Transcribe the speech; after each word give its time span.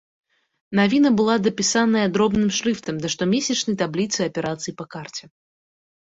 Навіна 0.77 1.09
была 1.17 1.33
дапісаная 1.47 2.05
дробным 2.15 2.47
шрыфтам 2.59 2.95
да 3.03 3.11
штомесячнай 3.15 3.75
табліцы 3.83 4.19
аперацый 4.29 4.73
па 4.81 4.85
карце. 4.97 5.23